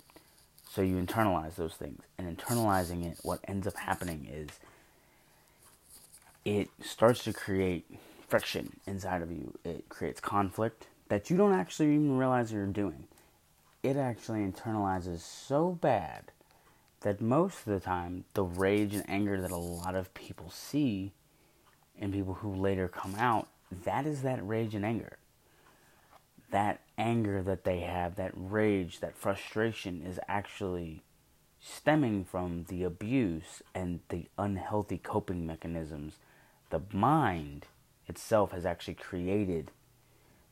so 0.70 0.82
you 0.82 0.96
internalize 0.96 1.56
those 1.56 1.74
things. 1.74 2.02
And 2.18 2.38
internalizing 2.38 3.06
it, 3.06 3.20
what 3.24 3.40
ends 3.48 3.68
up 3.68 3.76
happening 3.76 4.28
is 4.32 4.50
it 6.46 6.70
starts 6.82 7.24
to 7.26 7.34
create 7.34 7.86
friction 8.28 8.80
inside 8.88 9.22
of 9.22 9.32
you. 9.32 9.58
It 9.64 9.90
creates 9.90 10.20
conflict 10.20 10.88
that 11.10 11.30
you 11.30 11.38
don't 11.38 11.54
actually 11.54 11.94
even 11.94 12.18
realize 12.18 12.52
you're 12.52 12.66
doing. 12.66 13.06
It 13.84 13.98
actually 13.98 14.40
internalizes 14.40 15.20
so 15.20 15.72
bad 15.82 16.32
that 17.02 17.20
most 17.20 17.60
of 17.60 17.74
the 17.74 17.80
time, 17.80 18.26
the 18.34 18.44
rage 18.44 18.94
and 18.94 19.04
anger 19.10 19.42
that 19.42 19.52
a 19.52 19.58
lot 19.58 19.96
of 19.96 20.14
people 20.14 20.50
see 20.50 21.12
in 21.98 22.12
people 22.12 22.36
who 22.36 22.54
later 22.54 22.88
come 22.88 23.16
out, 23.16 23.48
that 23.84 24.06
is 24.06 24.22
that 24.22 24.46
rage 24.46 24.76
and 24.76 24.86
anger. 24.86 25.18
That 26.52 26.82
anger 26.98 27.42
that 27.44 27.64
they 27.64 27.80
have, 27.82 28.16
that 28.16 28.32
rage, 28.36 29.00
that 29.00 29.16
frustration 29.16 30.02
is 30.06 30.20
actually 30.28 31.02
stemming 31.60 32.26
from 32.26 32.66
the 32.68 32.84
abuse 32.84 33.62
and 33.74 34.00
the 34.10 34.26
unhealthy 34.38 34.98
coping 34.98 35.46
mechanisms. 35.46 36.16
The 36.72 36.82
mind 36.92 37.68
itself 38.08 38.52
has 38.52 38.66
actually 38.66 38.96
created 38.96 39.72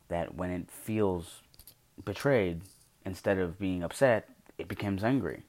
that 0.08 0.36
when 0.36 0.52
it 0.52 0.70
feels 0.70 1.42
betrayed 2.04 2.62
instead 3.06 3.38
of 3.38 3.60
being 3.60 3.84
upset 3.84 4.30
it 4.58 4.68
becomes 4.68 5.04
angry. 5.04 5.44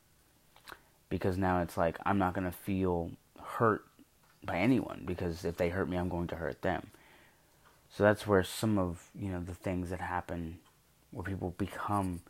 Because 1.08 1.36
now 1.36 1.60
it's 1.60 1.76
like 1.76 1.98
i'm 2.06 2.18
not 2.18 2.34
going 2.34 2.44
to 2.44 2.56
feel 2.56 3.10
hurt 3.42 3.84
by 4.44 4.58
anyone 4.58 5.02
because 5.06 5.44
if 5.44 5.56
they 5.56 5.68
hurt 5.68 5.88
me 5.88 5.96
i'm 5.96 6.08
going 6.08 6.26
to 6.26 6.36
hurt 6.36 6.62
them 6.62 6.90
so 7.92 8.04
that's 8.04 8.26
where 8.26 8.44
some 8.44 8.78
of 8.78 9.10
you 9.18 9.30
know 9.30 9.40
the 9.40 9.54
things 9.54 9.90
that 9.90 10.00
happen, 10.00 10.58
where 11.10 11.24
people 11.24 11.54
become 11.58 12.20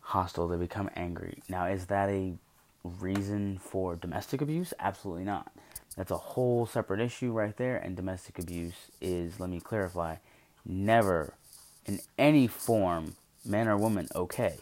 hostile, 0.00 0.48
they 0.48 0.56
become 0.56 0.90
angry. 0.96 1.38
Now, 1.48 1.66
is 1.66 1.86
that 1.86 2.08
a 2.08 2.34
reason 2.82 3.58
for 3.58 3.94
domestic 3.94 4.40
abuse? 4.40 4.74
Absolutely 4.80 5.24
not. 5.24 5.52
That's 5.96 6.10
a 6.10 6.16
whole 6.16 6.66
separate 6.66 7.00
issue 7.00 7.30
right 7.30 7.56
there. 7.56 7.76
And 7.76 7.94
domestic 7.94 8.38
abuse 8.38 8.90
is, 9.00 9.38
let 9.38 9.50
me 9.50 9.60
clarify, 9.60 10.16
never 10.66 11.34
in 11.86 12.00
any 12.18 12.48
form, 12.48 13.14
man 13.44 13.68
or 13.68 13.76
woman, 13.76 14.08
okay. 14.16 14.56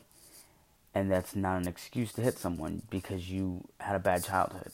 And 0.95 1.11
that's 1.11 1.35
not 1.35 1.63
an 1.63 1.69
excuse 1.69 2.13
to 2.15 2.23
hit 2.23 2.37
someone 2.37 2.83
because 2.91 3.31
you 3.31 3.65
had 3.79 3.97
a 3.97 4.01
bad 4.01 4.25
childhood. 4.25 4.73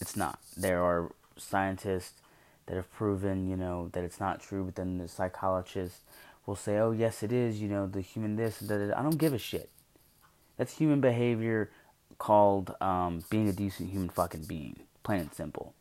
It's 0.00 0.16
not. 0.16 0.38
There 0.56 0.82
are 0.82 1.12
scientists 1.36 2.20
that 2.66 2.76
have 2.76 2.92
proven, 2.92 3.48
you 3.48 3.56
know, 3.56 3.88
that 3.92 4.04
it's 4.04 4.20
not 4.20 4.40
true, 4.40 4.64
but 4.64 4.76
then 4.76 4.98
the 4.98 5.08
psychologist 5.08 6.00
will 6.46 6.56
say, 6.56 6.78
oh, 6.78 6.92
yes, 6.92 7.22
it 7.22 7.32
is, 7.32 7.60
you 7.60 7.68
know, 7.68 7.86
the 7.86 8.00
human 8.00 8.36
this, 8.36 8.60
da, 8.60 8.76
da. 8.76 8.98
I 8.98 9.02
don't 9.02 9.18
give 9.18 9.32
a 9.32 9.38
shit. 9.38 9.70
That's 10.56 10.76
human 10.76 11.00
behavior 11.00 11.70
called 12.18 12.74
um, 12.80 13.24
being 13.30 13.48
a 13.48 13.52
decent 13.52 13.90
human 13.90 14.08
fucking 14.08 14.44
being, 14.44 14.76
plain 15.02 15.20
and 15.20 15.32
simple. 15.32 15.74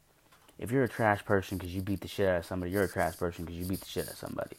If 0.60 0.72
you're 0.72 0.84
a 0.84 0.90
trash 0.90 1.24
person 1.26 1.58
because 1.58 1.74
you 1.74 1.82
beat 1.82 2.02
the 2.02 2.08
shit 2.08 2.28
out 2.28 2.40
of 2.40 2.46
somebody, 2.46 2.72
you're 2.72 2.84
a 2.84 2.90
trash 2.90 3.18
person 3.18 3.46
because 3.46 3.60
you 3.60 3.66
beat 3.66 3.82
the 3.82 3.88
shit 3.88 4.06
out 4.06 4.14
of 4.14 4.18
somebody. 4.18 4.58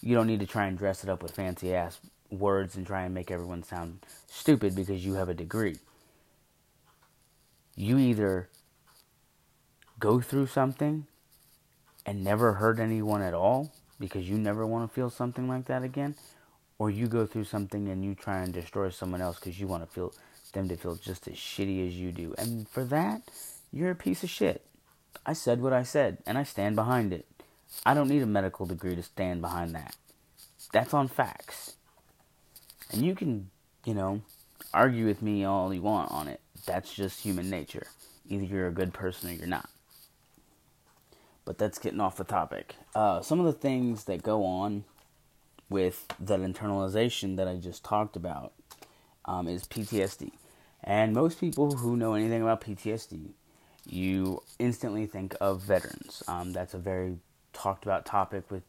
You 0.00 0.14
don't 0.14 0.26
need 0.26 0.40
to 0.40 0.46
try 0.46 0.66
and 0.66 0.76
dress 0.76 1.04
it 1.04 1.10
up 1.10 1.22
with 1.22 1.32
fancy 1.32 1.74
ass 1.74 1.98
words 2.30 2.76
and 2.76 2.86
try 2.86 3.02
and 3.02 3.14
make 3.14 3.30
everyone 3.30 3.62
sound 3.62 3.98
stupid 4.28 4.74
because 4.74 5.04
you 5.04 5.14
have 5.14 5.28
a 5.28 5.34
degree. 5.34 5.76
You 7.74 7.98
either 7.98 8.48
go 9.98 10.20
through 10.20 10.46
something 10.46 11.06
and 12.04 12.22
never 12.22 12.54
hurt 12.54 12.78
anyone 12.78 13.22
at 13.22 13.34
all 13.34 13.72
because 13.98 14.28
you 14.28 14.36
never 14.36 14.66
want 14.66 14.88
to 14.88 14.94
feel 14.94 15.10
something 15.10 15.48
like 15.48 15.66
that 15.66 15.82
again, 15.82 16.16
or 16.78 16.90
you 16.90 17.06
go 17.06 17.24
through 17.24 17.44
something 17.44 17.88
and 17.88 18.04
you 18.04 18.14
try 18.14 18.42
and 18.42 18.52
destroy 18.52 18.90
someone 18.90 19.20
else 19.20 19.38
because 19.38 19.58
you 19.58 19.66
want 19.66 19.84
to 19.84 19.90
feel 19.92 20.12
them 20.52 20.68
to 20.68 20.76
feel 20.76 20.96
just 20.96 21.26
as 21.28 21.34
shitty 21.34 21.86
as 21.86 21.94
you 21.94 22.12
do. 22.12 22.34
And 22.36 22.68
for 22.68 22.84
that, 22.84 23.22
you're 23.72 23.90
a 23.90 23.94
piece 23.94 24.22
of 24.22 24.28
shit. 24.28 24.66
I 25.24 25.32
said 25.32 25.62
what 25.62 25.72
I 25.72 25.82
said, 25.82 26.18
and 26.26 26.36
I 26.36 26.42
stand 26.42 26.76
behind 26.76 27.12
it. 27.12 27.26
I 27.86 27.94
don't 27.94 28.08
need 28.08 28.22
a 28.22 28.26
medical 28.26 28.66
degree 28.66 28.96
to 28.96 29.02
stand 29.02 29.40
behind 29.40 29.74
that. 29.74 29.96
That's 30.72 30.92
on 30.92 31.08
facts. 31.08 31.76
And 32.90 33.02
you 33.02 33.14
can, 33.14 33.50
you 33.86 33.94
know, 33.94 34.20
argue 34.74 35.06
with 35.06 35.22
me 35.22 35.44
all 35.44 35.72
you 35.72 35.80
want 35.80 36.10
on 36.10 36.28
it. 36.28 36.41
That's 36.66 36.92
just 36.92 37.20
human 37.20 37.50
nature. 37.50 37.88
Either 38.28 38.44
you're 38.44 38.68
a 38.68 38.72
good 38.72 38.92
person 38.92 39.30
or 39.30 39.32
you're 39.32 39.46
not 39.46 39.68
but 41.44 41.58
that's 41.58 41.78
getting 41.78 42.00
off 42.00 42.16
the 42.16 42.24
topic. 42.24 42.76
Uh, 42.94 43.20
some 43.20 43.40
of 43.40 43.46
the 43.46 43.52
things 43.52 44.04
that 44.04 44.22
go 44.22 44.44
on 44.44 44.84
with 45.68 46.06
that 46.20 46.40
internalization 46.40 47.36
that 47.36 47.48
I 47.48 47.56
just 47.56 47.84
talked 47.84 48.16
about 48.16 48.52
um, 49.24 49.48
is 49.48 49.64
PTSD. 49.64 50.32
And 50.84 51.12
most 51.12 51.40
people 51.40 51.76
who 51.76 51.96
know 51.96 52.14
anything 52.14 52.42
about 52.42 52.60
PTSD, 52.60 53.30
you 53.86 54.42
instantly 54.58 55.06
think 55.06 55.34
of 55.40 55.62
veterans. 55.62 56.22
Um, 56.28 56.52
that's 56.52 56.74
a 56.74 56.78
very 56.78 57.18
talked 57.52 57.84
about 57.84 58.04
topic 58.04 58.50
with, 58.50 58.62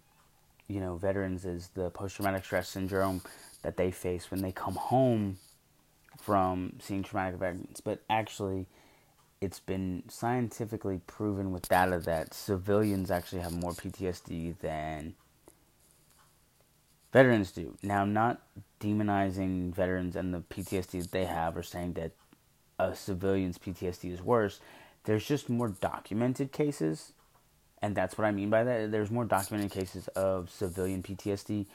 you 0.67 0.79
know, 0.79 0.95
veterans 0.95 1.45
is 1.45 1.69
the 1.73 1.89
post 1.89 2.15
traumatic 2.15 2.45
stress 2.45 2.69
syndrome 2.69 3.21
that 3.63 3.77
they 3.77 3.91
face 3.91 4.29
when 4.31 4.41
they 4.41 4.51
come 4.51 4.75
home 4.75 5.37
from 6.21 6.73
seeing 6.79 7.03
traumatic 7.03 7.35
events. 7.35 7.81
But 7.81 8.01
actually, 8.09 8.67
it's 9.41 9.59
been 9.59 10.03
scientifically 10.07 11.01
proven 11.05 11.51
with 11.51 11.67
data 11.67 11.99
that 11.99 12.33
civilians 12.33 13.11
actually 13.11 13.41
have 13.41 13.53
more 13.53 13.71
PTSD 13.71 14.57
than 14.59 15.15
veterans 17.11 17.51
do. 17.51 17.77
Now, 17.83 18.01
I'm 18.01 18.13
not 18.13 18.41
demonizing 18.79 19.73
veterans 19.73 20.15
and 20.15 20.33
the 20.33 20.39
PTSD 20.39 21.01
that 21.01 21.11
they 21.11 21.25
have 21.25 21.55
or 21.57 21.63
saying 21.63 21.93
that 21.93 22.11
a 22.79 22.95
civilian's 22.95 23.57
PTSD 23.57 24.11
is 24.11 24.21
worse. 24.21 24.59
There's 25.03 25.25
just 25.25 25.49
more 25.49 25.69
documented 25.69 26.51
cases, 26.51 27.13
and 27.81 27.95
that's 27.95 28.17
what 28.17 28.25
I 28.25 28.31
mean 28.31 28.49
by 28.49 28.63
that. 28.63 28.91
There's 28.91 29.11
more 29.11 29.25
documented 29.25 29.71
cases 29.71 30.07
of 30.09 30.49
civilian 30.49 31.03
PTSD. 31.03 31.65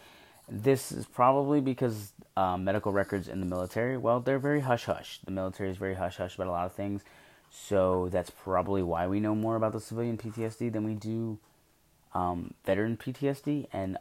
This 0.50 0.93
is 0.93 1.07
probably 1.07 1.61
because 1.61 2.12
um, 2.37 2.64
medical 2.64 2.93
records 2.93 3.28
in 3.28 3.40
the 3.40 3.47
military, 3.47 3.97
well, 3.97 4.21
they're 4.21 4.38
very 4.38 4.61
hush 4.61 4.85
hush. 4.85 5.21
The 5.25 5.31
military 5.31 5.71
is 5.71 5.76
very 5.76 5.95
hush 5.95 6.17
hush 6.17 6.35
about 6.35 6.47
a 6.47 6.50
lot 6.50 6.67
of 6.67 6.73
things 6.73 7.02
so 7.50 8.09
that's 8.11 8.31
probably 8.31 8.83
why 8.83 9.07
we 9.07 9.21
know 9.21 9.35
more 9.35 9.57
about 9.57 9.73
the 9.73 9.81
civilian 9.81 10.19
PTSD 10.19 10.73
than 10.73 10.85
we 10.85 10.95
do 10.95 11.38
um, 12.14 12.55
veteran 12.64 12.97
PTSD. 12.97 13.67
And 13.73 13.99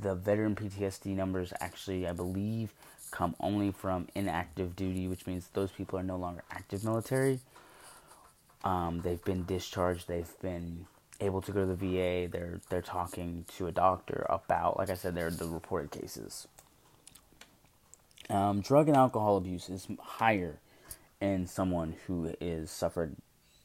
the 0.00 0.14
veteran 0.14 0.54
PTSD 0.54 1.14
numbers 1.14 1.52
actually, 1.60 2.06
I 2.06 2.12
believe, 2.12 2.72
come 3.10 3.34
only 3.40 3.72
from 3.72 4.08
inactive 4.14 4.76
duty, 4.76 5.08
which 5.08 5.26
means 5.26 5.48
those 5.52 5.70
people 5.70 5.98
are 5.98 6.04
no 6.04 6.16
longer 6.16 6.42
active 6.50 6.84
military. 6.84 7.40
Um, 8.62 9.00
they've 9.02 9.24
been 9.24 9.46
discharged, 9.46 10.06
they've 10.06 10.32
been 10.42 10.86
able 11.20 11.42
to 11.42 11.52
go 11.52 11.60
to 11.60 11.66
the 11.66 11.74
VA. 11.74 12.28
They're 12.30 12.60
they're 12.70 12.82
talking 12.82 13.44
to 13.56 13.66
a 13.66 13.72
doctor 13.72 14.26
about, 14.28 14.78
like 14.78 14.90
I 14.90 14.94
said, 14.94 15.14
they're 15.14 15.30
the 15.30 15.46
reported 15.46 15.90
cases. 15.90 16.48
Um, 18.28 18.60
drug 18.60 18.88
and 18.88 18.96
alcohol 18.96 19.36
abuse 19.36 19.68
is 19.68 19.88
higher 20.00 20.60
in 21.20 21.46
someone 21.46 21.96
who 22.06 22.34
is 22.40 22.70
suffered 22.70 23.16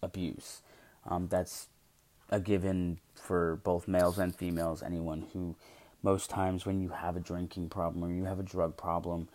abuse. 0.01 0.61
Um, 1.07 1.27
that's 1.27 1.67
a 2.29 2.39
given 2.39 2.99
for 3.13 3.57
both 3.63 3.87
males 3.87 4.17
and 4.17 4.35
females. 4.35 4.81
Anyone 4.81 5.27
who, 5.33 5.55
most 6.01 6.29
times, 6.29 6.65
when 6.65 6.81
you 6.81 6.89
have 6.89 7.15
a 7.15 7.19
drinking 7.19 7.69
problem 7.69 8.03
or 8.03 8.11
you 8.11 8.25
have 8.25 8.39
a 8.39 8.43
drug 8.43 8.75
problem, 8.75 9.29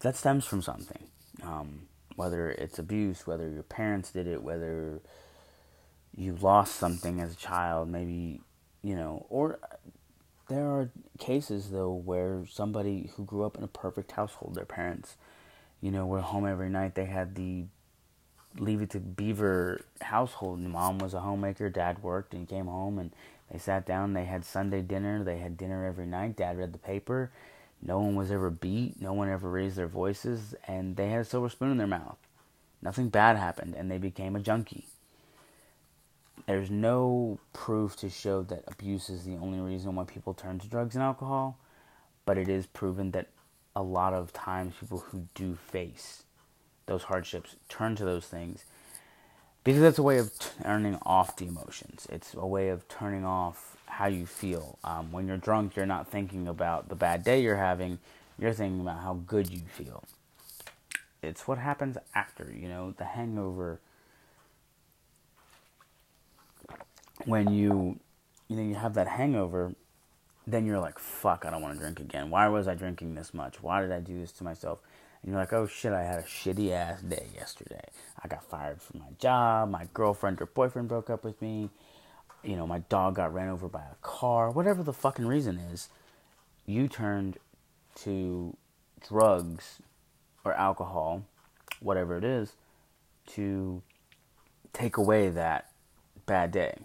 that 0.00 0.16
stems 0.16 0.44
from 0.44 0.62
something. 0.62 1.04
Um, 1.42 1.82
whether 2.16 2.50
it's 2.50 2.78
abuse, 2.78 3.26
whether 3.26 3.48
your 3.48 3.62
parents 3.62 4.10
did 4.10 4.26
it, 4.26 4.42
whether 4.42 5.00
you 6.16 6.36
lost 6.40 6.76
something 6.76 7.20
as 7.20 7.32
a 7.32 7.36
child, 7.36 7.88
maybe, 7.88 8.40
you 8.82 8.94
know, 8.94 9.26
or 9.30 9.58
there 10.48 10.66
are 10.66 10.90
cases 11.18 11.70
though 11.70 11.92
where 11.92 12.44
somebody 12.50 13.10
who 13.14 13.24
grew 13.24 13.44
up 13.44 13.56
in 13.56 13.64
a 13.64 13.68
perfect 13.68 14.12
household, 14.12 14.54
their 14.54 14.64
parents, 14.64 15.16
you 15.80 15.90
know, 15.90 16.06
were 16.06 16.20
home 16.20 16.46
every 16.46 16.68
night, 16.68 16.94
they 16.94 17.06
had 17.06 17.34
the 17.34 17.64
leave 18.58 18.82
it 18.82 18.90
to 18.90 19.00
beaver 19.00 19.80
household. 20.02 20.60
Mom 20.60 20.98
was 20.98 21.14
a 21.14 21.20
homemaker, 21.20 21.70
dad 21.70 22.02
worked 22.02 22.34
and 22.34 22.48
came 22.48 22.66
home 22.66 22.98
and 22.98 23.10
they 23.50 23.58
sat 23.58 23.86
down, 23.86 24.12
they 24.12 24.26
had 24.26 24.44
Sunday 24.44 24.82
dinner, 24.82 25.24
they 25.24 25.38
had 25.38 25.56
dinner 25.56 25.86
every 25.86 26.06
night, 26.06 26.36
dad 26.36 26.58
read 26.58 26.72
the 26.72 26.78
paper. 26.78 27.30
No 27.80 27.98
one 27.98 28.14
was 28.14 28.30
ever 28.30 28.50
beat, 28.50 29.00
no 29.00 29.12
one 29.12 29.28
ever 29.28 29.48
raised 29.48 29.76
their 29.76 29.88
voices, 29.88 30.54
and 30.68 30.96
they 30.96 31.08
had 31.08 31.20
a 31.20 31.24
silver 31.24 31.48
spoon 31.48 31.72
in 31.72 31.78
their 31.78 31.86
mouth. 31.86 32.16
Nothing 32.80 33.08
bad 33.08 33.36
happened, 33.36 33.74
and 33.74 33.90
they 33.90 33.98
became 33.98 34.36
a 34.36 34.40
junkie 34.40 34.86
there's 36.46 36.70
no 36.70 37.38
proof 37.52 37.96
to 37.96 38.08
show 38.08 38.42
that 38.44 38.64
abuse 38.66 39.08
is 39.08 39.24
the 39.24 39.36
only 39.36 39.60
reason 39.60 39.94
why 39.94 40.04
people 40.04 40.34
turn 40.34 40.58
to 40.58 40.68
drugs 40.68 40.94
and 40.94 41.02
alcohol, 41.02 41.58
but 42.24 42.38
it 42.38 42.48
is 42.48 42.66
proven 42.66 43.10
that 43.12 43.28
a 43.74 43.82
lot 43.82 44.12
of 44.12 44.32
times 44.32 44.74
people 44.78 44.98
who 44.98 45.28
do 45.34 45.54
face 45.54 46.24
those 46.86 47.04
hardships 47.04 47.56
turn 47.68 47.96
to 47.96 48.04
those 48.04 48.26
things 48.26 48.64
because 49.64 49.82
it's 49.82 49.98
a 49.98 50.02
way 50.02 50.18
of 50.18 50.32
turning 50.62 50.98
off 51.02 51.36
the 51.36 51.46
emotions. 51.46 52.06
It's 52.10 52.34
a 52.34 52.46
way 52.46 52.68
of 52.68 52.88
turning 52.88 53.24
off 53.24 53.76
how 53.86 54.06
you 54.06 54.26
feel. 54.26 54.78
Um, 54.82 55.12
when 55.12 55.28
you're 55.28 55.36
drunk, 55.36 55.76
you're 55.76 55.86
not 55.86 56.08
thinking 56.08 56.48
about 56.48 56.88
the 56.88 56.94
bad 56.96 57.22
day 57.22 57.40
you're 57.40 57.56
having, 57.56 57.98
you're 58.38 58.52
thinking 58.52 58.80
about 58.80 59.00
how 59.00 59.14
good 59.26 59.50
you 59.50 59.62
feel. 59.72 60.04
It's 61.22 61.46
what 61.46 61.58
happens 61.58 61.96
after, 62.14 62.52
you 62.52 62.68
know, 62.68 62.94
the 62.96 63.04
hangover 63.04 63.80
when 67.26 67.52
you 67.52 67.98
you 68.48 68.56
know 68.56 68.62
you 68.62 68.74
have 68.74 68.94
that 68.94 69.08
hangover 69.08 69.74
then 70.46 70.66
you're 70.66 70.80
like 70.80 70.98
fuck 70.98 71.44
i 71.46 71.50
don't 71.50 71.62
want 71.62 71.74
to 71.74 71.80
drink 71.80 72.00
again. 72.00 72.30
Why 72.30 72.48
was 72.48 72.68
i 72.68 72.74
drinking 72.74 73.14
this 73.14 73.32
much? 73.32 73.62
Why 73.62 73.80
did 73.80 73.92
i 73.92 74.00
do 74.00 74.18
this 74.20 74.32
to 74.32 74.44
myself? 74.44 74.80
And 75.22 75.30
you're 75.30 75.40
like 75.40 75.52
oh 75.52 75.66
shit 75.66 75.92
i 75.92 76.02
had 76.02 76.18
a 76.18 76.22
shitty 76.22 76.72
ass 76.72 77.02
day 77.02 77.26
yesterday. 77.34 77.84
I 78.22 78.28
got 78.28 78.44
fired 78.44 78.82
from 78.82 79.00
my 79.00 79.10
job. 79.18 79.70
My 79.70 79.88
girlfriend 79.94 80.40
or 80.40 80.46
boyfriend 80.46 80.88
broke 80.88 81.10
up 81.10 81.24
with 81.24 81.40
me. 81.40 81.70
You 82.42 82.56
know 82.56 82.66
my 82.66 82.80
dog 82.80 83.16
got 83.16 83.32
ran 83.32 83.48
over 83.48 83.68
by 83.68 83.82
a 83.82 83.94
car. 84.02 84.50
Whatever 84.50 84.82
the 84.82 84.92
fucking 84.92 85.26
reason 85.26 85.58
is 85.58 85.88
you 86.66 86.88
turned 86.88 87.38
to 87.94 88.56
drugs 89.06 89.80
or 90.44 90.54
alcohol 90.54 91.24
whatever 91.80 92.16
it 92.16 92.24
is 92.24 92.52
to 93.26 93.82
take 94.72 94.96
away 94.96 95.28
that 95.28 95.70
bad 96.26 96.50
day 96.50 96.78